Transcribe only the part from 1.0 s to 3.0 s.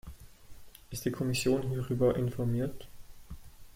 die Kommission hierüber informiert?